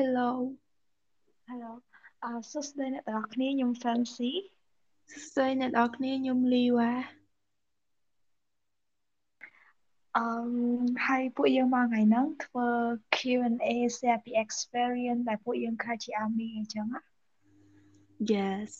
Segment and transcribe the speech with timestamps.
[0.00, 0.30] Hello
[1.48, 1.72] Hello
[2.24, 4.32] អឺសួស្តីអ្នកទាំងអស់គ្នាខ្ញុំ Fancy
[5.10, 6.92] សួស្តីអ្នកនរគ្នាខ្ញុំលីវ៉ា
[10.16, 10.26] អឺ
[11.06, 12.68] ហើយពួកយើងមកថ្ងៃហ្នឹងធ្វើ
[13.16, 17.00] Q&A share ពី experience ដែលពួកយើងខ្លះជា army អញ្ចឹងណា
[18.32, 18.70] Yes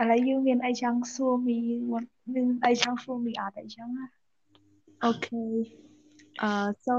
[0.00, 1.58] ឥឡូវយើងមានអីចង់សួរមី
[2.32, 4.06] មានអីចង់សួរមីអត់អីចឹងណា
[5.04, 5.44] អូខេ
[6.42, 6.52] អឺ
[6.84, 6.96] so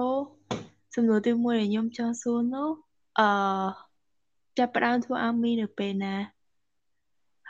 [0.95, 2.69] សំណួរទី1ដែលខ្ញុំចង់សួរនោះ
[3.19, 3.29] អឺ
[4.57, 6.15] ចាប់ផ្ដើមធ្វើ army នៅពេលណា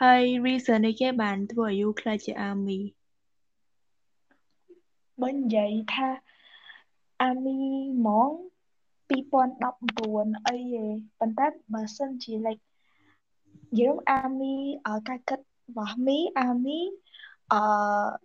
[0.02, 2.80] ហើយ reason នេះគេបានធ្វើឲ្យ you ខ្លាចជា army
[5.22, 6.08] បើនិយាយថា
[7.28, 7.58] army
[7.96, 8.30] ហ្មង
[9.10, 10.84] 2019អីទេ
[11.18, 12.62] ប៉ុន្តែបើសិនជា like
[13.70, 14.54] និយាយ army
[15.08, 16.80] ការគិតរបស់មី army
[17.52, 17.60] អឺ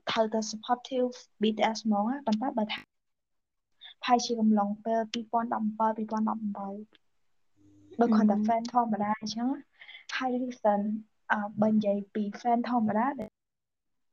[0.10, 2.82] ត្រូវតែ supportive BTS ហ្មងប៉ុន្តែបើថា
[4.04, 7.05] ផាយជាកំឡុងពេល2017 2018
[8.00, 9.48] បើគាត់តែ fan ធម្មតាអញ្ចឹង
[10.18, 10.82] ហើយ reason
[11.32, 13.08] អឺបើនិយាយពី fan ធម្មតា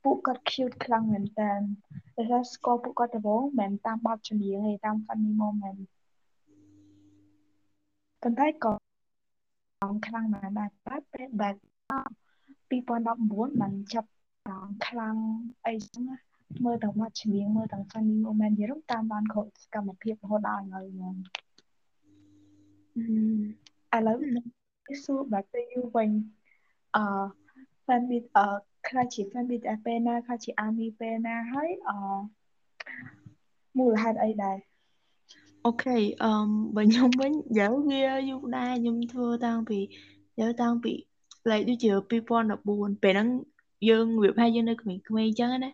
[0.03, 1.51] ពួកគាត់ cute ខ្លាំងមែនតើ
[2.15, 5.81] តែថាស្គាល់ពួកគាត់ដំបូងមិនតាមបទចម្រៀងទេតាម funny moment
[8.21, 8.73] ប៉ុន្តែក៏
[10.07, 11.55] ខ្លាំងណាស់ដែរតែពេល back
[12.71, 14.09] 2019បានចាប់
[14.87, 15.15] ខ្លាំង
[15.67, 16.03] អីចឹង
[16.65, 21.15] មើលទាំងបទចម្រៀងមើលទាំង funny moment យល់តាមបានគ្រប់សកម្មភាពរហូតដល់ឥឡូវហ្នឹង
[23.95, 24.17] ឥឡូវ
[25.03, 26.09] សួរ back to you វិញ
[26.95, 27.03] អឺ
[27.85, 28.45] fan beat អឺ
[28.87, 31.97] ខ្លះជា fan beat ពេលណាខ្លះជា army ពេលណាហើយអឺ
[33.77, 34.57] មូលហេតុអីដែរ
[35.65, 36.31] អូខេអឺ
[36.75, 39.79] បើខ្ញុំវិញយើវាយូរដែរខ្ញុំធ្វើតាំងពី
[40.39, 40.93] យើតាំងពី
[41.49, 41.89] like ដូចជា
[42.41, 43.29] 2014ពេលហ្នឹង
[43.89, 45.71] យើងវាថាយើងនៅក្មេងៗអញ្ចឹងណា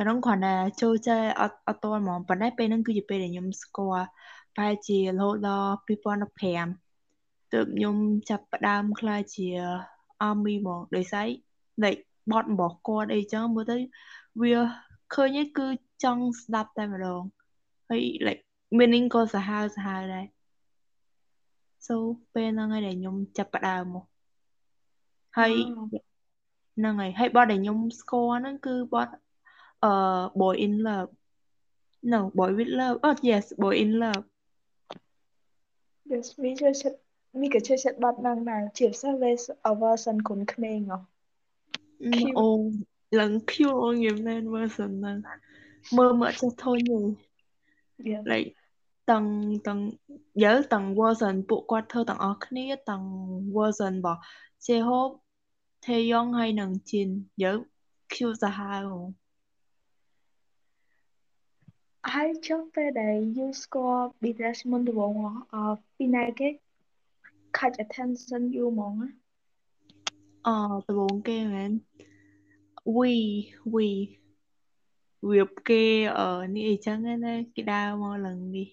[0.00, 4.06] ក្នុងគ្រាន់តែចូលចេះអត់អត់តហ្មងប៉ុន្តែពេលហ្នឹងគឺជាពេលដែលខ្ញុំស្គាល់
[4.54, 6.87] ប្រហែលជារហូតដល់2015
[7.52, 7.96] ទើបខ្ញុំ
[8.30, 9.48] ចាប់ផ្ដើមខ្លាចជា
[10.28, 11.26] army ហ្មងដោយសារ
[11.84, 11.96] លេខ
[12.30, 13.76] បត់របស់គាត់អីចឹងមើលទៅ
[14.40, 14.54] វា
[15.14, 15.66] ឃើញគឺ
[16.04, 17.22] ចង់ស្ដាប់តែម្ដង
[17.88, 18.42] ហើយ like
[18.78, 20.26] meaning ក៏សាហាវសាហាវដែរ
[21.86, 21.94] so
[22.34, 24.04] ពេលហ្នឹងហើយដែលខ្ញុំចាប់ផ្ដើមមក
[25.38, 25.52] ហើយ
[26.78, 29.08] ហ្នឹងហើយហើយបទដែលខ្ញុំស្គាល់ហ្នឹងគឺបទ
[29.84, 29.92] អឺ
[30.40, 31.10] Boy in Love
[32.12, 34.24] no Boy with Love oh yes Boy in Love
[36.10, 37.07] yes មីចូលចិត្ត
[37.40, 39.40] មីក៏ចូលចិត្តបទហ្នឹងដែរជាពិសេស
[39.82, 40.98] version គុនក្មេងហ៎
[42.38, 42.48] អូ
[43.20, 45.16] ឡើង cute ងយមែន version ហ្នឹង
[45.96, 48.50] មើលមកចេះធុញទេ like
[49.10, 49.24] ទាំង
[49.66, 49.80] ទាំង
[50.44, 53.04] យើទាំង version ពួកគាត់ធ្វើទាំងអស់គ្នាទាំង
[53.56, 54.20] version របស់
[54.66, 55.14] J-Hope
[55.86, 57.08] ថេយ៉ងហើយនឹងជីន
[57.42, 57.52] យើ
[58.12, 58.88] cute សាហាវ
[62.14, 65.12] ហើយចុះពេលដែល you score BTS មុនដំបូង
[65.54, 65.62] អឺ
[65.96, 66.48] ពីណាគេ
[67.58, 68.94] catch attention you ហ្មង
[70.46, 70.54] អឺ
[70.86, 71.72] ដំបូងគេមែន
[72.96, 73.12] we
[73.74, 73.88] we
[75.28, 75.82] វាគេ
[76.18, 78.68] អឺនេះអីចឹងណាគេដើរមកឡើងនេះ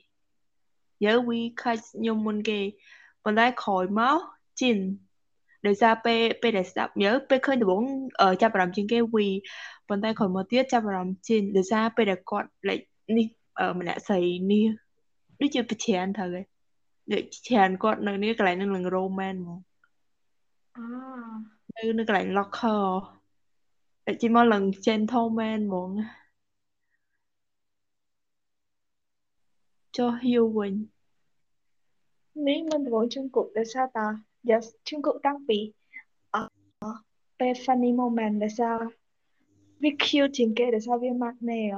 [1.06, 2.60] យើ we catch ខ្ញុំមុនគេ
[3.24, 4.18] ប៉ុន្តែក្រោយមក
[4.62, 4.80] ជីន
[5.68, 7.84] ដោយសារពេលពេលដែលស្ដាប់យើពេលឃើញដំបូង
[8.42, 9.28] ចាប់អារម្មណ៍ជាងគេវី
[9.88, 12.86] ប៉ុន្តែក្រោយមកទៀតចាប់អារម្មណ៍ជាងដោយសារពេលដែលគាត់ like
[13.18, 13.28] នេះ
[13.80, 14.66] ម្នាក់ស្រីនេះ
[15.40, 16.46] ដូចជាប្រច្រើនត្រូវហើយ
[17.14, 19.60] ដូចច្រើនគាត់នៅនេះកន្លែងនឹងនឹង romance ហ្មង
[20.78, 20.86] អឺ
[21.76, 22.84] នៅនៅកន្លែង locker
[24.06, 25.90] តែជិះមកឡើង gentleman ហ្មង
[29.98, 30.74] ចុះយូរវិញ
[32.48, 34.08] នេះមិនដំបូងជង្គក់ដោយសារតា
[34.50, 35.60] yes ជង្គក់តាំងពី
[36.36, 36.38] អ
[37.40, 38.76] ពេល funny moment ដោយសារ
[39.84, 41.70] វា cute ជាងគេដោយសារវា magnet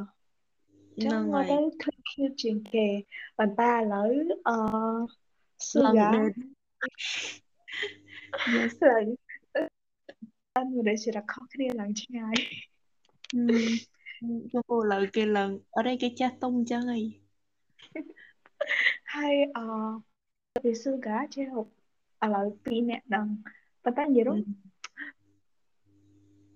[1.04, 2.88] ចឹងមកទៅឃើញ cute ជាងគេ
[3.38, 4.12] ប៉ុន្តែឥឡូវ
[4.48, 4.58] អឺ
[5.70, 6.12] ស៊ូហ្គា
[8.56, 9.06] yes ឡើង
[10.56, 12.36] អត់មានសិរខុសគ្នាឡើងឆ្ងាយ
[14.54, 17.02] ចូលឥឡូវគេឡើងអត់ឯងគេចាស់ទុំអញ្ចឹងហី
[19.14, 19.66] ហើយអឺ
[20.64, 21.46] ពីស៊ូហ្គាចេះ
[22.26, 23.28] ឥឡូវពីរអ្នកដឹង
[23.84, 24.40] ប៉ុន្តែនិយាយរួម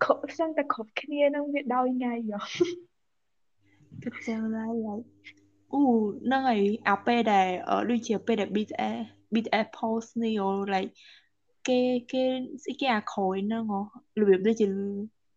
[0.04, 1.81] ខុសផ្សេងតែគ្រប់គ្នានឹងវាដោ
[5.72, 7.48] យថ្ងៃយោគិតចឹងដែរឡៃអូហ្នឹងហើយអាពេលដែល
[7.90, 9.00] ដូចជាពេលដែល beat air
[9.34, 10.92] beat air post នេះ like
[11.68, 11.80] គេ
[12.12, 12.24] គេ
[12.64, 13.82] ស្អីគេអាក្រោយហ្នឹងហ៎
[14.20, 14.68] របៀបដូចជា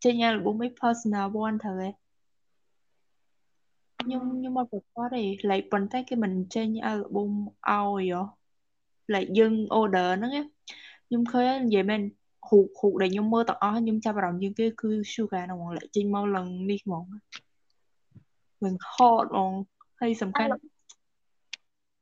[0.05, 1.93] ចេញអាល់ប៊ុមឯ personal one ត្រូវឯង
[4.01, 7.31] ខ្ញុំខ្ញុំមកប្រកាសទេ like ប៉ុន្តែគេមិនចេញអាល់ប៊ុម
[7.69, 8.23] ឲ្យហ៎
[9.15, 10.33] like យើង order ហ្នឹង
[11.07, 12.03] ខ្ញុំឃើញនិយាយមែន
[12.49, 17.05] រូបរូបដែលខ្ញុំមើលទាំងអស់ខ្ញុំចាប់អារម្មណ៍ជាងគេគឺ Sugar ហ្នឹងហ្មង like ចេញមកឡើងនេះហ្មង
[18.65, 19.53] ឡើងហត់ហ្មង
[20.01, 20.51] ហើយសំខាន់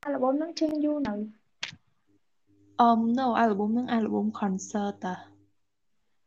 [0.04, 1.14] អាល់ប៊ុមហ្នឹងចេញយូរនៅ
[2.86, 5.14] um no album ហ្នឹង album concert តា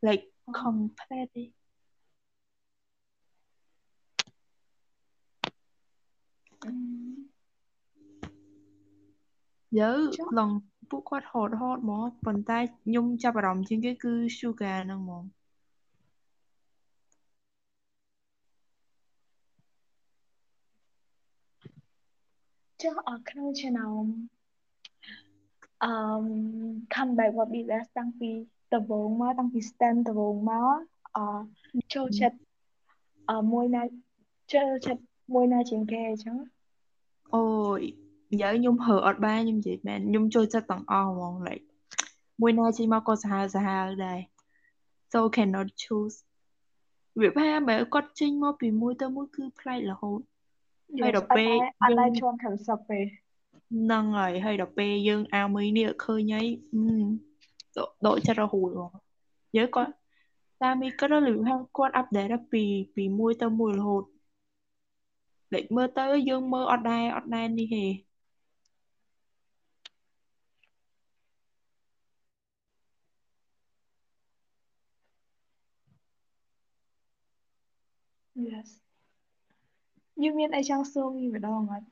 [0.08, 0.26] like
[0.60, 1.44] complete
[9.80, 9.92] យើ
[10.40, 10.52] ឡង
[10.90, 15.24] ពួកគាត់ហត់ហត់ហ្មងប៉ុន្តែខ្ញុំចាប់អារម្មណ៍ជាងគេគឺ Sugar ហ្នឹងហ្មង
[22.82, 24.04] ចុះ ở ក្នុងឆ្នាំ
[25.84, 25.92] អឺ
[26.94, 28.30] comeback របស់ BTS តាំងពី
[28.74, 30.78] ដំបូងមកតាំងពី stand ដំបូងមក
[31.16, 31.24] អឺ
[31.94, 32.38] ចូលចិត្ត
[33.32, 33.84] អឺមួយណា
[34.54, 35.02] ចូលចិត្ត
[35.34, 36.36] មួយណាជាងគេអញ្ចឹង
[37.36, 37.44] អូ
[37.80, 37.82] យ
[38.32, 41.66] និយាយខ្ញុំហើអត់បានខ្ញុំនិយាយមែនខ្ញុំចូលចិត្តទាំងអស់ហ្មង like
[42.42, 44.20] មួយណាចេញមកក៏សាហាវសាហាវដែរ
[45.12, 46.16] so cannot choose
[47.22, 50.22] វាថាបើគាត់ចេញមកពីមួយទៅមួយគឺប្លែករហូត
[51.04, 51.52] ហើយដល់ពេល
[51.82, 56.46] អត់ដែរជន់ខាងសឹកទេហ្នឹងហើយហើយដល់ពេលយើងអាមីនេះឃើញហើយ
[58.06, 58.92] ដកចិត្តរហូតហ្មង
[59.58, 59.92] យើងគាត់
[60.62, 62.64] តាមមីគាត់លើថាគាត់អាប់ដេតពី
[62.96, 64.04] ពីមួយទៅមួយរហូត
[65.54, 67.86] លេចមើលទៅយើងមើលអត់ដែរអត់ដែរនេះទេ
[78.36, 78.95] Yes យើ
[80.30, 81.88] ងមានអីចង់សួរមីម្ដងអត់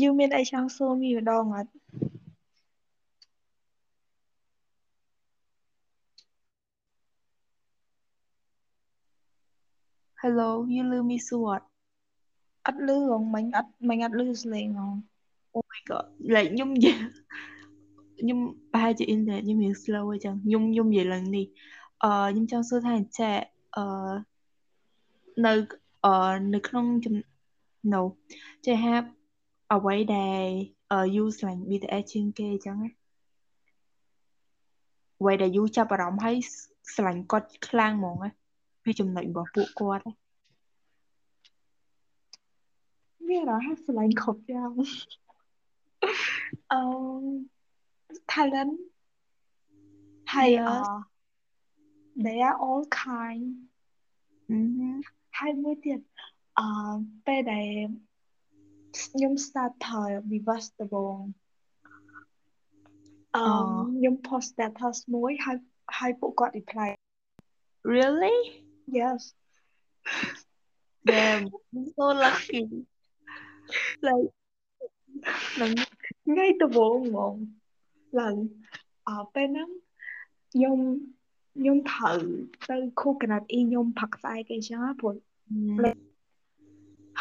[0.00, 1.66] You mean ai chang so mi ở đâu ngật
[10.22, 11.60] Hello you លឺមីសួត
[12.66, 14.94] អត់លឺហងមិញអត់មិញអត់លឺស្លេងហង
[15.54, 16.96] Oh my god លេចខ្ញុំនិយាយ
[18.20, 18.38] ខ្ញុំ
[18.72, 21.46] ប្រហែលជា internet ខ្ញុំមាន slow អញ្ចឹងខ្ញុំខ្ញុំនិយាយឡើងនេះ
[22.04, 23.34] អឺខ្ញុំចង់សួរថាអញ្ចេះ
[23.76, 23.84] អឺ
[25.46, 25.52] នៅ
[26.04, 26.14] អឺ
[26.54, 26.86] នៅក្នុង
[27.92, 28.02] no
[28.66, 28.94] ចេះហា
[29.74, 30.44] អ្វីដែល
[31.16, 32.90] យូស្រឡាញ់ BTS ជាងគេអញ្ចឹងណា
[35.20, 36.36] អ្វីដែលយូចាប់អារម្មណ៍ហើយ
[36.94, 38.30] ស្រឡាញ់គាត់ខ្លាំងហ្មងណា
[38.84, 40.25] ពីចំណុចរបស់ពួកគាត់មានអារម្មណ៍
[43.84, 44.72] ស្រឡាញ់គ្រប់យ៉ាង
[46.72, 46.80] អឺ
[48.32, 48.74] talent
[50.32, 50.70] ហើយអ
[52.24, 53.44] they are all kind
[55.38, 56.00] ហើយមួយទៀត
[56.58, 56.66] អឺ
[57.26, 57.68] ពេលដែល
[59.00, 61.18] ខ្ញុំ start ថយ reverse ដំបូង
[63.36, 63.42] អឺ
[63.94, 65.58] ខ្ញុំ post status មួយហើយ
[65.98, 66.88] ហើយពួកគាត់ reply
[67.94, 68.38] Really
[68.98, 69.22] Yes
[71.08, 71.42] Damn
[71.74, 72.62] I'm so lucky
[74.06, 74.28] like
[76.26, 77.34] ថ្ងៃដំបូងហ្មង
[78.20, 78.36] ឡើង
[79.08, 79.70] អឺពេលហ្នឹង
[80.52, 80.78] ខ្ញុំ
[81.58, 82.18] ខ្ញុំត្រូវ
[82.70, 85.14] ទៅខូកណាត់អ៊ីខ្ញុំផឹកស្អែកអីចឹងព្រោះ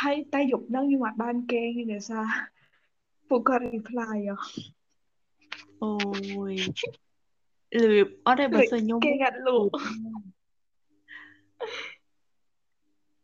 [0.01, 2.27] ហើយតែយប់ហ្នឹងខ្ញុំអត់បានគេងទេសារ
[3.29, 4.17] ពួកគាត់ reply
[5.83, 5.91] អូ
[6.51, 6.53] យ
[7.75, 9.57] លឺអត់ទេបើសិនខ្ញុំគេកាត់លូ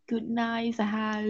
[0.09, 1.21] Good night សាហាវ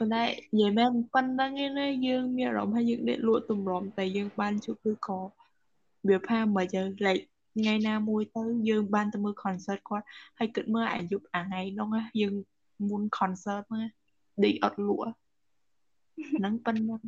[0.00, 5.18] ប៉ុន្តែនិយាយមែនប៉ុណ្្នឹងឯណាយើងមានអារម្មណ៍ថាយើងដេកលក់ទម្រាំតែយើងបានជួបគឺក៏
[6.08, 7.24] វាផាមិនទៅ like
[7.58, 10.06] ថ្ងៃណាមួយទៅយើងបានទៅមើល concert គាត់
[10.38, 11.88] ហើយគិតមើលអាយុអាថ្ងៃនោះ
[12.20, 12.34] យើង
[12.88, 13.88] មុន concert មក
[14.44, 15.02] ដេកអត់លក់
[16.36, 17.00] ហ្នឹងប៉ុណ្ណឹង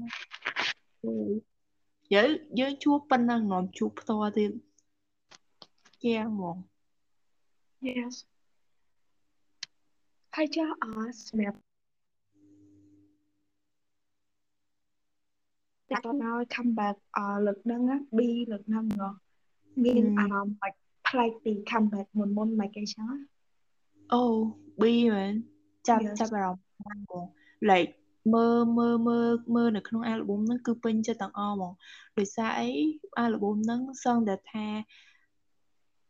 [2.15, 2.25] យើ
[2.59, 4.51] យើងជួបប៉ុណ្ណឹងនាំជួបផ្ទាល់ទៀត
[6.05, 6.57] ជាងហ្មង
[7.89, 8.15] Yes
[10.37, 10.85] ហើយចាអ
[11.29, 11.59] សម្រាប់
[15.93, 17.81] តែតដល់ comeback អលើកហ្នឹង
[18.17, 18.21] B
[18.53, 18.85] លើកហ្នឹង
[19.85, 20.73] មានអារម្មណ៍មិន
[21.09, 23.07] ប្លែកពី comeback មុនមុនមិនគេចឹង
[24.13, 24.23] អូ
[24.81, 24.83] B
[25.15, 25.35] មែន
[25.89, 27.27] ចាប់ចាប់អារម្មណ៍ហ្នឹងហ្មង
[27.71, 27.93] like
[28.35, 31.73] មើលមើលមើលមើលនៅក្នុង album ហ្នឹងគឺពេញចិត្តទាំងអស់ហ្មង
[32.19, 32.71] ដោយសារអី
[33.25, 34.67] album ហ្នឹងសង្ឃតែថា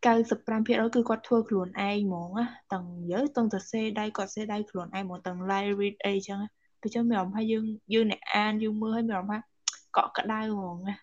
[0.03, 6.41] 95%គឺគាត់ធ្វើខ្លួនឯងហ្មងណាទាំងយើទាំងទៅសេដៃគាត់សេដៃខ្លួនឯងហ្មងទាំង live read អីចឹង
[6.81, 9.52] ពេលចឹងមានអារម្មណ៍ថាយើងយើងអ្នកអានយើងមើលហើយមានអារម្មណ៍ថា
[9.97, 10.97] កក់ក្ដៅហ្មងណា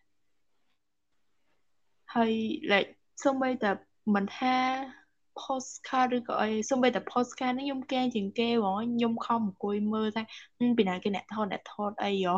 [2.15, 2.31] ហើយ
[2.71, 2.89] like
[3.23, 3.71] សូម្បីតែ
[4.15, 4.55] មិនថា
[5.41, 10.23] postcard ឬក៏អីសូម្បីតែ postcard នេះខ្ញុំកែជាងគេហ្មងខ្ញុំខំអង្គុយមើលថា
[10.77, 12.35] ពីណាគេអ្នកថតអ្នកថតអីហ៎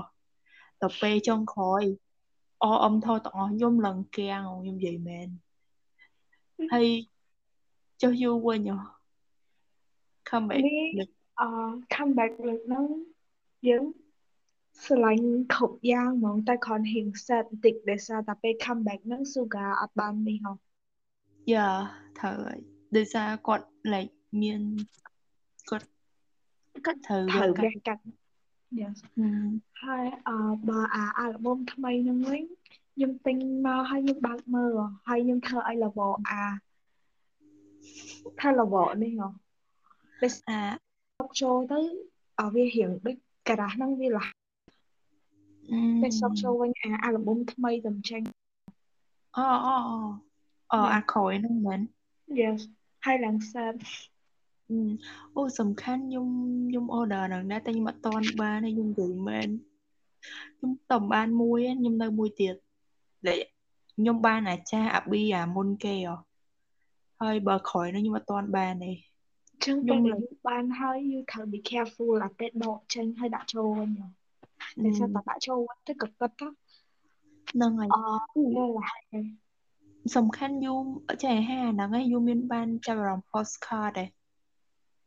[0.82, 1.84] ដល់ពេលចុងក្រោយ
[2.64, 5.28] អអមថតទាំងអស់ខ្ញុំឡើងកៀងខ្ញុំនិយាយមែន
[6.74, 6.88] ហើយ
[8.02, 8.80] ចុះយូរវិញហ៎
[10.30, 10.62] comeback
[11.40, 11.48] អឺ
[11.94, 12.86] comeback លើកហ្នឹង
[13.68, 13.84] យើង
[14.84, 20.54] ស្រឡាញ់គ្រប់យ៉ាងហ្មងតែគ្រាន់រៀង sad បន្តិចដោយសារតែពេល comeback ហ្នឹង Suga អត់បាននេះហ៎
[21.54, 21.68] យ៉ា
[22.20, 22.60] ត្រូវហើយ
[22.98, 24.62] ដោយសារគាត់ like មាន
[25.70, 25.88] គាត់
[26.86, 28.04] គាត់ត្រូវត្រូវកាវះត់កាត់
[28.82, 29.50] yes ហឹម
[29.84, 30.38] ហើយអឺ
[30.70, 32.44] បើអាអាល់ប៊ុមថ្មីហ្នឹងវិញ
[32.94, 34.70] ខ្ញុំទិញមកហើយខ្ញុំបើកមើល
[35.08, 36.00] ហើយខ្ញុំធ្វើឲ្យលវ
[36.30, 36.44] អា
[38.40, 39.30] ធ្វើលវនេះហ៎
[40.22, 40.60] ពេលអា
[41.20, 41.80] សុកចូលទៅ
[42.42, 44.28] អវារៀងដូចការ៉ាស់ហ្នឹងវាលះ
[45.72, 48.22] អឺពេលសុកចូលវិញអាអាល់ប៊ុមថ្មីតែចេញ
[49.38, 49.98] អូអូអូ
[50.72, 51.82] អូអាក្រោយហ្នឹងមែន
[52.42, 52.60] yes
[53.06, 53.76] ហើយឡើង sad
[54.70, 54.78] អឺ
[55.36, 56.28] អូសំខាន់ខ្ញុំ
[56.70, 59.50] ខ្ញុំ order ហ្នឹងដែរតែខ្ញុំអត់ទាន់បានទេខ្ញុំនិយាយមែន
[60.58, 62.56] ខ្ញុំតែបានមួយឯងខ្ញុំនៅមួយទៀត
[63.28, 63.36] លេ
[63.98, 66.16] ខ្ញុំបានអាចារ្យអាប៊ីអាមុនគេហ៎
[67.22, 68.92] ហើយបើក្រោយហ្នឹងខ្ញុំអត់ទាន់បានទេ
[69.66, 74.21] ចឹងខ្ញុំពេលលើដែលយើងបានហើយយើងត្រូវ be careful អាពេលដកចេញហើយដាក់ចូលវិញហ៎
[74.84, 76.48] អឺតែថាតដាក់ចូលវិញទៅក៏គិតទៅ
[77.52, 77.98] ហ្នឹងហើយអ
[78.36, 79.26] អឺលើលះហើយ
[80.16, 80.76] សំខាន់យូ
[81.24, 84.10] ចេះហាហ្នឹងឯងយូមានបានចាប់អារម្មណ៍ postcard ដែរ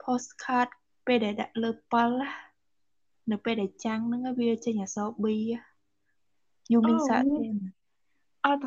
[0.03, 0.69] postcard
[1.07, 2.31] ពេលដែលដាក់លើពិលណា
[3.31, 5.27] នៅពេលដែលចាំងហ្នឹងឯងវាចេញអក្សរ B
[6.73, 7.51] យូអូមានសាកមានទេ
[8.47, 8.63] អត់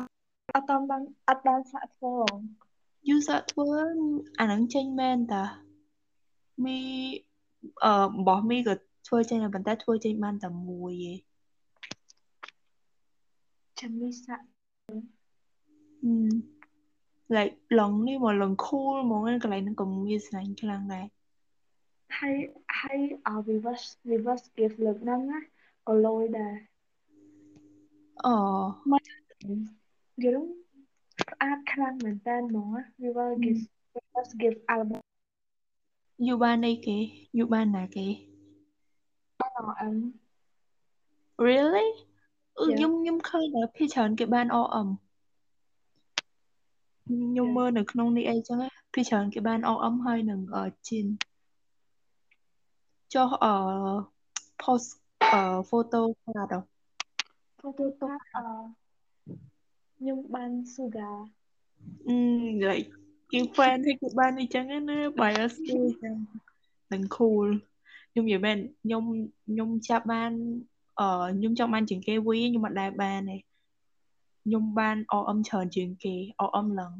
[0.54, 2.36] អត់តាមបានអត់បានសាក់ធ្វើហ៎
[3.08, 3.68] យូសាកធ្វើ
[4.40, 5.44] អាហ្នឹងចេញមែនតា
[6.64, 6.78] មី
[7.84, 8.74] អឺរបស់មីក៏
[9.06, 11.18] ធ្វើចេញដែរប៉ុន្តែធ្វើចេញបានតែមួយឯង
[13.80, 14.46] ចាំមានសាក់
[16.02, 16.12] អឺ
[17.36, 21.06] like ឡងនេះមកឡង cool ហ្មងកន្លែងហ្នឹងក៏មានស្នាញ់ខ្លាំងដែរ
[22.18, 22.36] ហើយ
[22.80, 25.40] ហើយអ reverse reverse gift លើកហ្នឹងណា
[25.88, 26.54] ក៏លយដែរ
[28.26, 28.34] អូ
[28.90, 29.02] មក
[30.24, 30.44] យល់
[31.20, 33.64] ស្អាតខ្លាំងមែនតើហ្មងណា reverse gift
[33.96, 35.00] reverse gift album
[36.28, 36.98] យូបានអីគេ
[37.38, 38.06] យូបានណាគេ
[39.66, 39.96] RM
[41.46, 41.88] really
[42.58, 42.76] អឺ Yeah.
[42.76, 44.88] ខ្ញុំខ្ញុំឃើញតែភាគច្រើនគេបាន RM
[47.06, 47.56] ខ្ញុំ Yeah.
[47.56, 51.06] មើលនៅក្នុងនេះអីចឹងណាភាគច្រើនគេបាន RM ហើយនឹងអឺ Chin
[53.14, 53.54] ចុះអឺ
[54.62, 54.88] post
[55.32, 56.60] អឺ photo card ហ៎
[57.60, 58.38] photo card អ
[59.96, 61.10] ខ្ញុំបាន Suga
[62.08, 62.16] អឺ
[62.68, 62.90] like
[63.32, 66.14] គេ fan ឲ្យគេបានអីចឹងណា bias គេអញ្ចឹង
[66.92, 67.48] នឹង cool
[68.12, 69.04] ខ្ញុំនិយាយមែនខ្ញុំ
[69.46, 70.32] ខ្ញុំចាប់បាន
[71.00, 73.36] អឺខ្ញុំចង់បានជាងគេវីខ្ញុំអត់ដែលបានទេ
[74.44, 76.14] ខ្ញុំបាន RM ច្រើនជាងគេ
[76.48, 76.94] RM ឡើង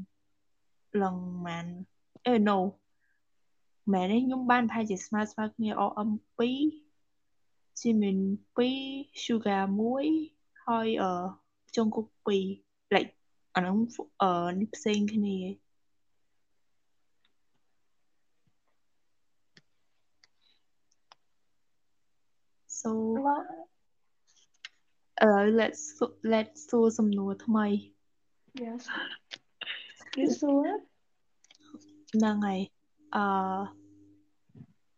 [1.03, 1.67] ឡើងម៉ាន
[2.27, 2.59] អេ no
[3.93, 8.19] មែនទេខ្ញុំបានប្រហែលជាស្មើស្មើគ្នា RM 2 Jimin
[8.57, 9.62] 2 Sugar
[10.15, 11.12] 1ហើយអឺ
[11.77, 12.07] ចុងគុក
[12.55, 13.12] 2 like
[13.55, 13.77] អាហ្នឹង
[14.23, 15.37] អឺនេះផ្សេងគ្នា
[22.80, 22.90] so
[23.26, 23.42] មក
[25.23, 25.82] ឥឡូវ let's
[26.32, 27.66] let's សួរសំណួរថ្មី
[28.64, 28.82] yes
[30.18, 30.66] យូសួរ
[32.14, 32.61] ហ្នឹងហើយ
[33.14, 33.25] អឺ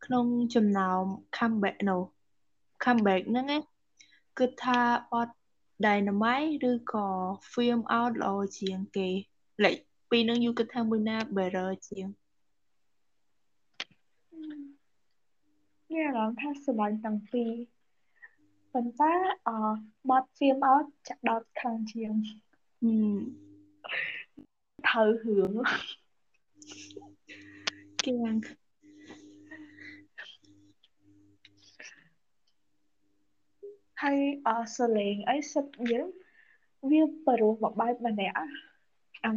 [0.04, 1.02] ក្នុងចំណោម
[1.36, 1.98] comeback no
[2.84, 3.58] comeback ហ្នឹងណា
[4.38, 4.80] គិតថា
[5.12, 5.28] បទ
[5.84, 7.06] Dynamite ឬក៏
[7.52, 9.08] Film Out ល្អជាងគេ
[9.64, 12.06] like ពីរហ្នឹងយូគិតថាមួយណា better ជាង
[15.91, 17.51] មានអារម្មណ៍ថាស្រឡាញ់ទាំងពីរ
[18.73, 19.13] ប៉ុន្តែ
[19.47, 19.49] អ
[20.09, 23.17] បត់ film out ចាក់ដោតខ្លាំងជាង ហឹម
[24.87, 25.51] ត្រូវរឿង
[28.03, 28.37] គេយ៉ាង
[34.01, 36.07] ហើយអសលេងអីសិតយើង
[36.91, 38.47] វាបរោះមួយបែបម្នាក់อะ
[39.25, 39.31] អា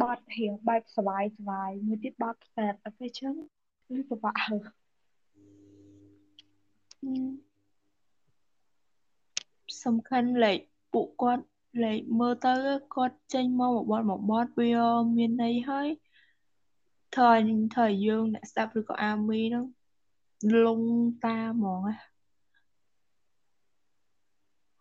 [0.00, 3.34] បត់រៀងបែបសบายសบายមួយទៀតបត់ផ្សេងអត់ទេចឹង
[3.92, 4.80] វាពិបាកហើ ហឹម
[9.83, 11.45] សំខាន់ like ពួកគាត់
[11.83, 12.53] like មើលទៅ
[12.95, 14.73] គាត់ចេញមកមួយបទមួយបទវា
[15.17, 15.87] មានន័យហើយ
[17.15, 19.65] ធ្វើឲ្យធ្វើឲ្យយើងអ្នកស្ដាប់ឬក៏អាមីហ្នឹង
[20.65, 20.81] លង
[21.25, 21.95] តាមហ្មងណា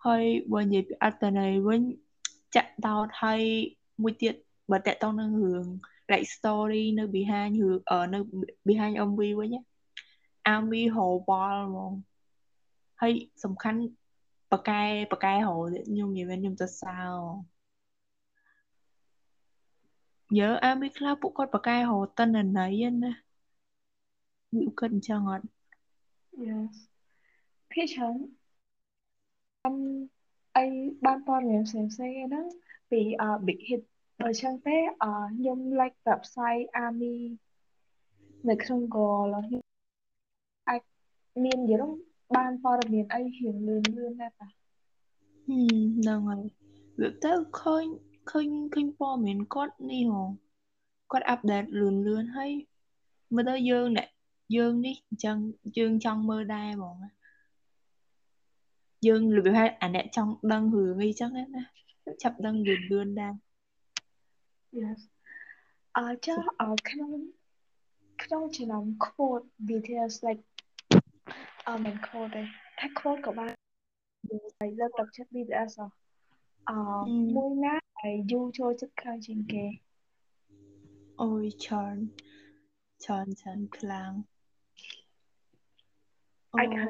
[0.04, 1.80] ហើយបើនិយាយពីអត្ថន័យវិញ
[2.56, 3.42] ចាក់ដោតហើយ
[4.02, 4.34] មួយទៀត
[4.70, 5.66] បើតាក់ទងនឹងរឿង
[6.12, 8.18] like story នៅ behind រឿងអឺនៅ
[8.68, 9.60] behind MV វិញណា
[10.48, 11.92] អាមីរហវល់ហ្មង
[13.00, 13.12] ហើយ
[13.44, 13.80] សំខាន់
[14.52, 14.82] បកែ
[15.12, 17.54] បកែរហទៀតខ្ញុំនិយាយមែនខ្ញុំទៅសើហ្មង
[20.38, 23.12] យើអាមីខ្លះពួកគាត់បកែរហតនន័យហ្នឹងណា
[24.64, 25.46] យូគិតអញ្ចឹងអត់
[26.46, 26.74] yes
[27.72, 28.16] ភាគច្រើន
[30.56, 30.64] អី
[31.04, 32.46] បានព័ត៌មានផ្សេងផ្សេងហ្នឹង
[32.90, 33.82] ពីអ big hit
[34.20, 35.04] បើចឹងទេអ
[35.36, 37.16] ខ្ញុំ like website army
[38.48, 39.62] នៅក្នុង Google ហើយខ្ញុំ
[40.68, 40.80] អាច
[41.44, 41.92] មានយល់
[42.36, 46.44] បានព័ត៌មានអីរៀងលឿនលឿនដែរតាហ្នឹងហើយ
[47.00, 47.84] វាទៅឃើញ
[48.30, 50.24] ឃើញឃើញព័ត៌មានគាត់នេះហ៎
[51.12, 52.50] គាត់អាប់ដេតលឿនលឿនហើយ
[53.34, 54.08] មើលទៅយើងអ្នក
[54.56, 55.36] យើងនេះអញ្ចឹង
[55.78, 56.96] យើងចង់មើលដែរហ្មង
[59.06, 61.62] យើងរបៀបថាអាអ្នកចង់ដឹងរឿងអីចឹងណា
[62.22, 63.34] ចាប់ដឹងលឿនលឿនដែរ
[64.80, 65.00] Yes
[65.98, 67.10] អឺចាអឺក្នុង
[68.22, 70.44] ក្នុងចំណោម quote BTS like
[71.68, 72.42] អឺមិន quote ទេ
[72.78, 73.52] ថា quote ក៏បាន
[74.58, 75.72] ហើយលើកទឹកចិត្ត BTS
[76.68, 76.76] អឺ
[77.36, 79.66] មួយណាហើយយូចូលចិត្តខ្លាំងជាងគេ
[81.22, 81.96] អូយច្រើន
[83.04, 84.12] ច្រើនច្រើនខ្លាំង
[86.58, 86.88] អាចហៅ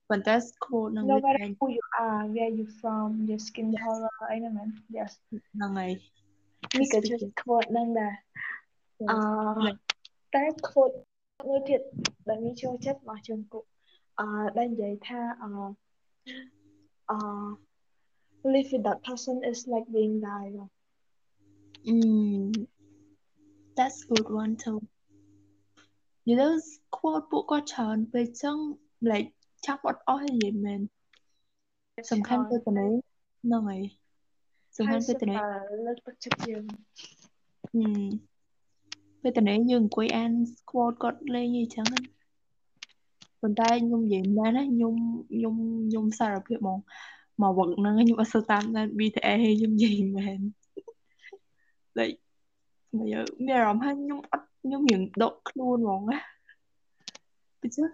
[0.07, 4.69] ប៉ុន្តែ score នឹង no matter who you are where you from your skin color អីហ្នឹងមែន
[4.97, 5.91] yes ហ្នឹងហើយ
[6.79, 8.13] នេះក៏ជា quote ហ្នឹងដែរ
[9.09, 9.69] អឺ
[10.33, 10.95] តែ quote
[11.47, 11.81] មួយទៀត
[12.29, 13.63] ដែលមានចូលចិត្តរបស់ជើងគុក
[14.19, 15.49] អឺដែលនិយាយថាអឺ
[17.11, 17.17] អឺ
[18.53, 20.55] live with that person is like being died
[21.87, 22.67] mm
[23.77, 24.79] that's good one too
[26.27, 26.47] និយាយទៅ
[26.95, 28.57] quote ពួកគាត់ច្រើនពេកចឹង
[29.11, 29.29] like
[29.65, 30.81] ចាប់អត់អស់និយាយមែន
[32.11, 32.91] សំខាន់ទៅទៅនេះ
[33.43, 33.83] ហ្នឹងហើយ
[34.77, 35.39] សំខាន់ទៅទៅនេះ
[35.85, 36.63] លើកទឹកចិត្តយើង
[37.71, 38.07] ហឹម
[39.21, 40.31] ពេលតនេះយើងអង្គុយអាន
[40.69, 41.85] quote គាត់លេងអីចឹង
[43.41, 44.95] ប៉ុន្តែខ្ញុំនិយាយមែនណាខ្ញុំ
[45.31, 45.55] ខ្ញុំ
[45.87, 46.79] ខ្ញុំសារភាពហ្មង
[47.41, 50.39] មកវឹកហ្នឹងខ្ញុំអត់សូវតាមដាន BTS ខ្ញុំនិយាយមែន
[51.99, 52.19] like
[52.97, 56.19] មកយកមានអារម្មណ៍ថាខ្ញុំអត់ខ្ញុំរៀងដកខ្លួនហ្មងណា
[57.61, 57.87] ពីចឹង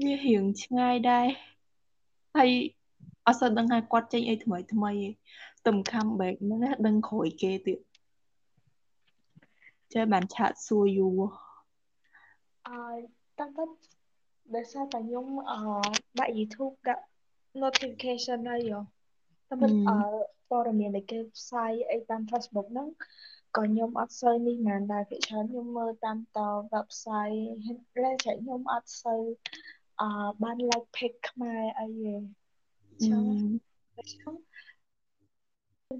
[0.00, 1.26] វារៀងឆ្ងាយដែរ
[2.36, 2.50] ហើយ
[3.26, 5.12] អត់សូវដឹងថាគាត់ចេញអីថ្មីថ្មីឯង
[5.66, 7.78] ទំ comeback ហ្នឹងណាដឹងក្រោយគេទៀត
[9.92, 11.20] ចេះបានឆាតសួរយូរ
[12.68, 12.78] អឺ
[13.38, 13.64] តាំងពី
[14.54, 15.60] ដោយសារតែខ្ញុំអឺ
[16.18, 17.04] ដាក់ YouTube ដាក់
[17.62, 18.78] notification ហើយយោ
[19.54, 19.98] តែមិនអឺ
[20.50, 22.88] ព័ត៌មានដែលគេផ្សាយអីតាម Facebook ហ្នឹង
[23.56, 26.38] ក៏ខ្ញុំអត់សូវនេះមែនដែរភាគច្រើនខ្ញុំមើលតាមត
[26.74, 29.22] website ហើយចែកខ្ញុំអត់សូវ
[30.00, 30.08] អឺ
[30.42, 32.14] បាន like page ខ្មែរអីទេ
[33.06, 33.24] ចឹង
[33.96, 34.34] ខ្ញុំ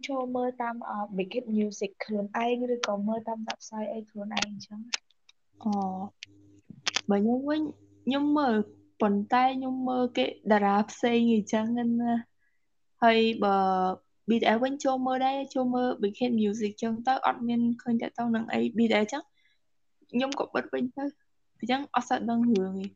[0.08, 0.76] ចូលមើលតាម
[1.16, 4.80] Big Hit Music ខ្លួនឯងឬក៏មើលតាម website អីខ្លួនឯងអញ្ចឹង
[5.62, 5.72] អូ
[7.10, 7.60] បើខ្ញុំវិញ
[8.04, 8.54] ខ្ញុំមើល
[9.00, 11.66] ប៉ុន្តែខ្ញុំមើលគេតារាផ្សេងអញ្ចឹង
[12.00, 12.14] ណា
[13.04, 13.56] ហើយបើ
[14.28, 19.22] BTS វិញចូលមើលដែរចូលមើល Big Hit Music ចឹងទៅអត់មានឃើញតទៅនឹងអី BTS ចឹង
[20.10, 21.04] ខ្ញុំក៏បិទវិញទៅ
[21.58, 22.88] អញ្ចឹងអត់សូវដឹងរឿងទេ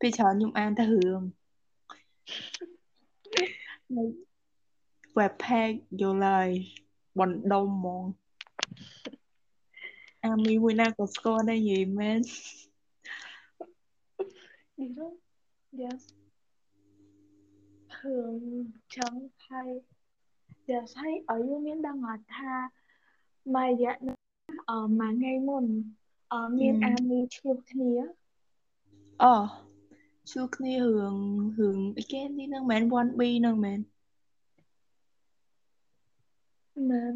[0.00, 1.22] ពេលច្រើនខ្ញុំអានតែរឿង
[5.18, 6.48] web page យល់ហើយ
[7.18, 8.04] បណ្ដុំហ្មង
[10.24, 12.20] អាមីមួយណាក៏ស្គាល់ដែរនិយាយមែន
[15.80, 16.00] Yes
[18.02, 18.36] រឿង
[18.96, 19.12] ចឹង
[19.46, 19.70] ហើយ
[20.68, 21.96] Yes ហើយឲ្យយើងមានដឹង
[22.34, 22.52] ថា
[23.54, 23.94] មួយរយៈ
[24.70, 25.64] អឺមួយថ្ងៃមុន
[26.32, 27.92] អឺមានអាមីឆ្លោះគ្នា
[29.22, 29.34] អូ
[30.30, 31.16] ឆ្លោះគ្នារឿង
[31.58, 33.80] រឿងអីគេនេះនឹងមែន 1B នឹងមែន
[36.90, 37.14] មែន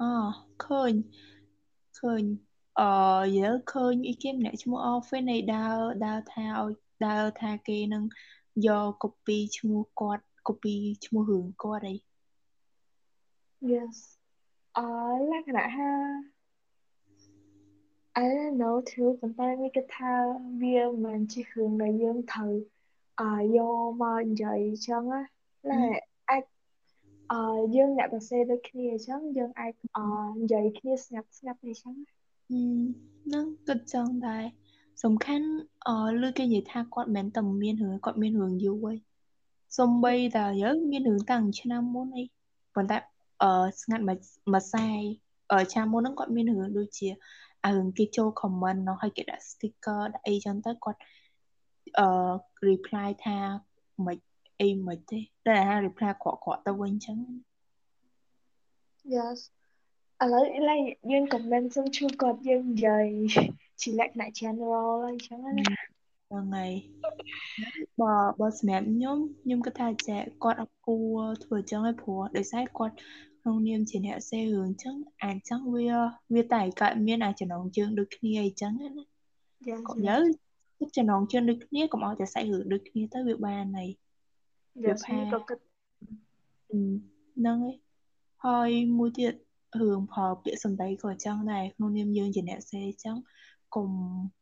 [0.00, 2.36] អត់ក៏ដែលស្អីគេអូតូអឺរឿងអ្នកសរសេររឿងហ្នឹងមែន Yes yes yes អឃើញឃើញ
[2.76, 6.74] អឺយើឃើញអីគេម្នាក់ឈ្មោះ Office នៃដើរដើរថាឲ្យ
[7.06, 8.04] ដើរថាគេនឹង
[8.66, 11.94] យក copy ឈ្មោះគាត់ copy ឈ្មោះរឿងគាត់អី
[13.72, 13.96] Yes
[14.76, 14.86] អឺ
[15.30, 15.90] លក្ខណៈថា
[18.22, 20.12] I don't know too ប៉ុន្តែមានគេថា
[20.62, 22.54] វាមិនមែនជារឿងដែលយើងត្រូវ
[23.20, 25.22] អឺយកមកនិយាយអញ្ចឹងណា
[25.70, 26.09] ណែ
[27.30, 30.04] អាចអឺយើងអ្នកសរសេរដូចគ្នាអញ្ចឹងយើងអាចអឺ
[30.40, 31.94] និយាយគ្នាស្ងាត់ស្ងាត់អីចឹង
[32.48, 34.44] ហ្នឹងគិតចឹងដែរ
[35.04, 35.48] សំខាន់
[35.88, 38.96] អឺលើគេនិយាយថាគាត់មិនមែនតែមានរឿងគាត់មានរឿងយូរឯង
[39.78, 42.24] សំបីតាយើងមានរឿងតាំងឆ្នាំមុនអី
[42.74, 42.96] ប៉ុន្តែ
[43.42, 44.18] អឺស្ងាត់មួយ
[44.52, 44.88] មួយខ្សែ
[45.52, 47.08] អឺឆ្នាំមុនហ្នឹងគាត់មានរឿងដូចជា
[47.64, 51.00] អារឿងគេចូល comment នោះហើយគេដាក់ sticker ដាក់អីចឹងទៅគាត់
[51.98, 52.06] អឺ
[52.68, 53.38] reply ថា
[54.06, 54.18] មិន
[54.60, 57.18] អីមិនទេតែថា reply ក្រក់ក្រក់ទៅវិញចឹង
[59.14, 59.38] Yes
[60.22, 63.06] ឥឡូវឡើយយើង comment សុំជួយគាត់យើងនិយាយ
[63.80, 65.64] ជាលក្ខណៈ general អញ្ចឹងណា
[66.28, 66.66] ថ្ងៃ
[68.00, 72.94] បើបើសម្រាប់ខ្ញុំខ្ញុំគិតថាចាគាត់អត់គួរធ្វើអញ្ចឹងឯងព្រោះដោយសារគាត់
[73.40, 75.86] ក្នុងនាមជាអ្នកសេរឿងអញ្ចឹងអាចចឹងវា
[76.34, 78.88] វាតែកើតមានអាចចំណងជើងដូចគ្នាអញ្ចឹងណា
[79.68, 80.16] yes កុំយើ
[80.96, 83.90] ចំណងជើងដូចគ្នាកុំឲ្យតែសាច់រឿងដូចគ្នាទៅវាបានហើយ
[84.84, 85.58] yes វាផានេះក៏គិត
[87.38, 87.76] ហ្នឹងហើយ
[88.44, 89.34] ហើយមួយទៀត
[89.80, 93.16] រឿងផលពាក្យសម្ដីក៏អញ្ចឹងដែរក្នុងនាមយើងជាអ្នកសេអញ្ចឹង
[93.74, 93.88] កុំ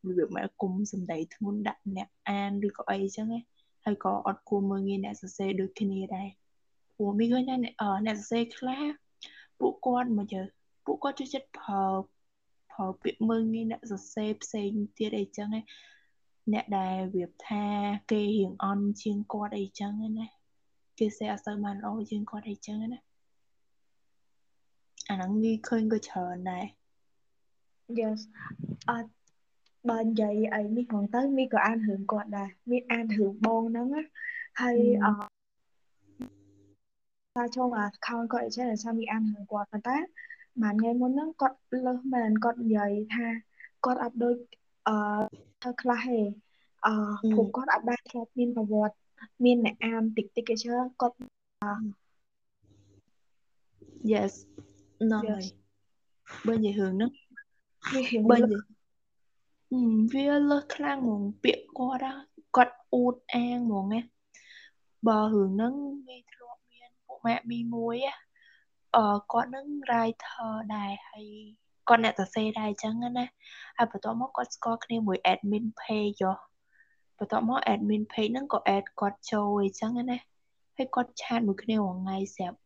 [0.07, 3.39] របៀបម៉ែកុំសម្ដីធ្ងន់ដាក់អ្នកអានឬក៏អីអញ្ចឹងណា
[3.85, 6.27] ហើយក៏អត់គួរមើលងាយអ្នកសរសេរដូចគ្នាដែរ
[6.95, 7.55] ព្រោះមានឃើញថា
[8.05, 8.81] អ្នកសរសេរខ្លះ
[9.59, 10.41] ពួកគាត់មកយើ
[10.85, 11.83] ពួកគាត់ចូលចិត្តប្រើ
[12.71, 15.61] ប្រើពាក្យមើលងាយអ្នកសរសេរផ្សេងទៀតអីចឹងណា
[16.53, 17.63] អ្នកដែលវាថា
[18.11, 20.27] គេរៀងអន់ជាងគាត់អីចឹងណា
[20.97, 22.99] គេសេអត់សូវបានល្អជាងគាត់អីចឹងណា
[25.09, 26.65] អាហ្នឹងងាយឃើញក៏ច្រើនដែរ
[27.99, 28.19] yes
[28.89, 29.11] អត់
[29.89, 33.87] បើនិយាយអីនេះហ្មងទៅមីក៏អានរឿងគាត់ដែរមីអានរឿងបងហ្នឹង
[34.61, 35.11] ហើយអឺ
[37.37, 39.97] តាចូលមក account គាត់អីចឹងដោយសារមីអានរឿងគាត់ប៉ុន្តែ
[40.61, 43.27] មួយថ្ងៃមុនហ្នឹងគាត់លើសមែនគាត់និយាយថា
[43.85, 44.35] គាត់អត់ដូច
[44.89, 44.95] អឺ
[45.61, 46.21] ធ្វើខ្លះទេ
[46.85, 46.93] អឺ
[47.31, 48.97] ព្រោះគាត់អត់បានធ្លាប់មានប្រវត្តិ
[49.45, 51.15] មានអ្នកអានតិចតិចអញ្ចឹងគាត់
[54.11, 54.33] yes
[55.01, 55.45] ហ្នឹងហើយ
[56.47, 57.11] បើនិយាយរឿងហ្នឹង
[57.93, 58.63] វារៀងបើនិយាយ
[60.13, 62.19] វាលើសខ្លាំងហ្មងពាក្យគាត់
[62.55, 64.01] គាត់អួតអាងហ្មងណា
[65.07, 65.73] បើរឿងហ្នឹង
[66.07, 67.97] មានធ្លាប់មានពួកម៉ាក់មីមួយ
[68.95, 71.27] អឺគាត់នឹង writer ដែរហើយ
[71.89, 73.25] គាត់អ្នកសរសេរដែរអញ្ចឹងណា
[73.77, 76.23] ហើយបន្ទាប់មកគាត់ស្គាល់គ្នាមួយ admin page
[77.17, 80.17] បន្ទាប់មក admin page ហ្នឹងក៏ add គាត់ចូលអីចឹងណា
[80.77, 82.57] ហើយគាត់ឆាតមួយគ្នារាល់ថ្ងៃស្រាប់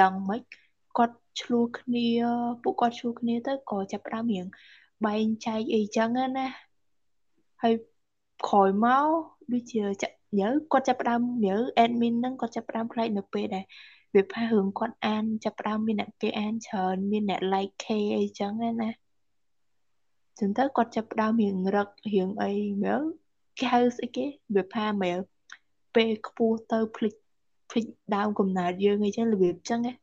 [0.00, 0.40] ដឹងមិន
[0.98, 2.06] គាត់ឆ្លោះគ្នា
[2.62, 4.46] ពួកគាត់ឆ្លោះគ្នាទៅក៏ចាប់ផ្ដើមរៀង
[5.06, 6.46] បែងចែកអីចឹងណា
[7.62, 7.74] ហើយ
[8.48, 9.06] ក្រោយមក
[9.52, 9.80] ដូចជា
[10.40, 13.64] ញើគាត់ចាប់ផ្ដើមញើ admin ហ្នឹងគាត់ចាប់ផ្ដើមផ្លែកនៅពេលដែល
[14.14, 17.86] វាផារឿងគាត់អានចាប់ផ្ដើមមានអ្នកគេអានច្រើនមានអ្នក like K
[18.18, 18.90] អីចឹងណា
[20.38, 22.52] ចឹងទៅគាត់ចាប់ផ្ដើមរៀងរឹករៀងអី
[22.84, 23.02] មើល
[23.58, 25.18] គេហៅស្អីគេវាផាមែល
[25.94, 27.14] ពេលខ្ពស់ទៅភ្លេច
[27.70, 29.94] ភ្លេចដើមកំណើតយើងអីចឹងរបៀបចឹងណា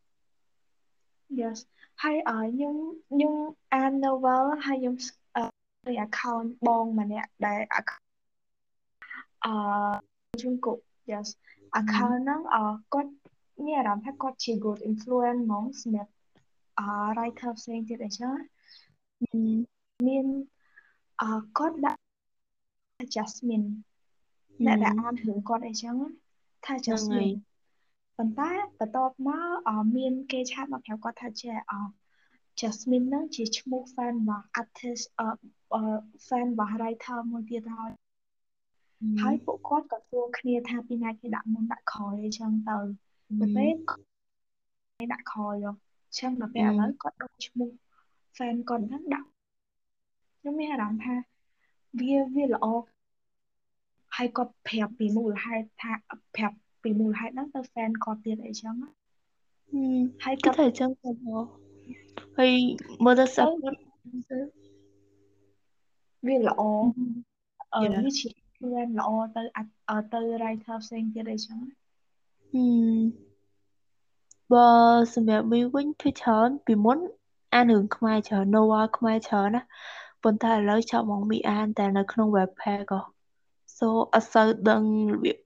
[1.39, 1.57] Yes
[2.03, 2.75] ហើយអខ្ញុំ
[3.09, 3.33] ខ្ញុំ
[3.73, 4.95] អាន novel ហើយខ្ញុំ
[5.35, 8.05] អឺ account បងម្នាក់ដែល account
[9.45, 9.53] អឺ
[10.41, 10.77] ជុំគុក
[11.11, 11.27] yes
[11.79, 12.57] account ហ្នឹងអ
[12.93, 13.11] គាត់
[13.65, 16.11] មានអារម្មណ៍ថាគាត់ជា good influence ហ្មងសម្រាប់
[16.79, 16.81] អ
[17.15, 18.35] writer ផ្សេងទៀតអីចឹង
[20.07, 20.25] មាន
[21.21, 21.23] អ
[21.57, 22.01] គាត់ដាក់
[23.15, 23.67] Jasmine
[24.65, 25.95] អ្នកដែលអានរឿងគាត់អីចឹង
[26.65, 27.33] ថា Jasmine
[28.17, 29.29] ប៉ុន្តែបន្ទាប់ម
[29.67, 31.73] កមានគេឆាតមកប្រាប់គាត់ថាជាអ
[32.59, 35.29] Jasmine នឹងជាឈ្មោះ fan របស់ artist អឺ
[36.27, 37.91] fan របស់ writer មួយទៀតហើយ
[39.21, 42.77] ហើយពួកគាត់ក៏សួរគ្នាថាពីណាគេដាក់មុនដាក់ក្រោយអញ្ចឹងទៅ
[43.41, 47.69] ទៅពេលគេដាក់ក្រោយអញ្ចឹងដល់ពេលឥឡូវគាត់ដូចឈ្មោះ
[48.37, 49.27] fan គាត់ហ្នឹងដាក់
[50.39, 51.15] ខ្ញុំមានអារម្មណ៍ថា
[51.99, 52.65] វាវាល្អ
[54.15, 55.93] ហើយគាត់ប្រាប់ពីមូលហេតុថា
[56.35, 58.75] ប្រាប់ពីមូលហេតុហ្នឹងទៅ fan គាត់ទៀតអីចឹង
[60.23, 61.45] ហើយគាត់ថាអញ្ចឹងគាត់មក
[62.37, 62.53] ហើយ
[63.03, 63.75] មើលទៅ support
[66.27, 66.61] វាល្អ
[67.73, 69.41] អឺវាជាខ្លួនល្អទៅ
[70.13, 71.57] ទៅ writer ផ្សេងទៀតអីចឹង
[74.53, 74.69] បើ
[75.13, 76.99] សម្រាប់មីវិញគឺច្រើនពីមុន
[77.53, 79.61] អានរឿងខ្មែរច្រើន Noah ខ្មែរច្រើនណា
[80.23, 83.01] ប៉ុន្តែឥឡូវចាប់មកមីអានតែនៅក្នុង webpage ក៏
[83.77, 84.83] so អត់សូវដឹង
[85.13, 85.37] របៀប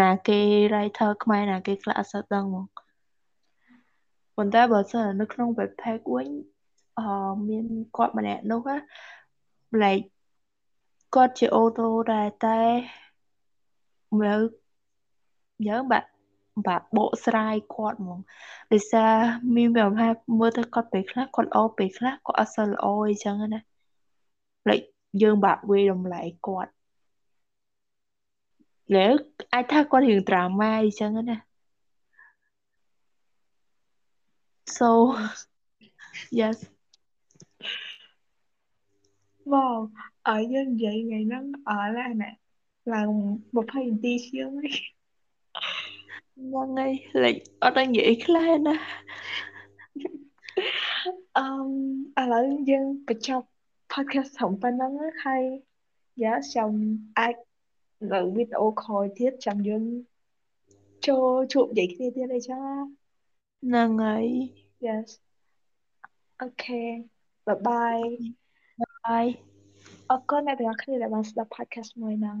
[0.00, 0.38] ណាគេ
[0.70, 2.66] writer ខ្មែរណាគេខ្លះអត់សូវដឹងហ្មង
[4.36, 6.28] ប៉ុន្តែបើសិននៅក្នុង webpage វិញ
[6.98, 7.06] អឺ
[7.48, 7.66] មាន
[7.96, 8.76] គាត់ម្នាក់នោះណា
[9.82, 10.06] like
[11.14, 12.60] គាត់ជាអូតូដែរតែ
[14.20, 14.40] មើល
[15.68, 16.08] យើងបាក់
[16.66, 18.20] បាក់បកស្រាយគាត់ហ្មង
[18.72, 19.12] ដោយសារ
[19.56, 23.60] មានវាថាមើលទៅគាត់ពេលខ្លះគាត់ល្អពេលខ្លះគាត់អត់សូវល្អអីចឹងណា
[24.68, 24.86] like
[25.22, 26.70] យើងបាក់វាតម្លៃគាត់
[28.94, 29.06] លើ
[29.52, 31.36] អាចថាគាត់រៀងត្រាម៉ាអីចឹងណា
[34.78, 34.90] so
[36.40, 36.58] yes
[39.52, 39.78] វ៉ាវ
[40.28, 42.30] អើយើងនិយាយថ្ងៃហ្នឹងអើឡាណែ
[42.94, 43.10] ឡើង
[43.56, 44.95] 20នាទីជាងហើយ
[46.36, 46.92] ហ្នឹងហើយ
[47.24, 48.76] លេចអត់ដឹងនិយាយខ្លះណា
[51.38, 53.46] អឺឥឡូវយើងបញ្ចប់
[53.92, 54.92] podcast ត្រឹមប៉ុណ្្នឹង
[55.24, 55.44] ហើយ
[56.22, 56.70] យ៉ាចាំ
[57.18, 57.34] អាច
[58.12, 59.84] នៅវីដេអូក្រោយទៀតចាំយើង
[61.08, 62.60] ចូលជួបនិយាយគ្នាទៀតអីចឹង
[63.64, 64.26] ហ្នឹងហើយ
[64.86, 65.08] yes
[66.44, 66.88] okay
[67.46, 68.06] bye bye
[69.04, 69.30] bye
[70.10, 72.38] អរគុណអ្នកទាំងអស់គ្នាដែលបានស្ដាប់ podcast មួយហ្នឹង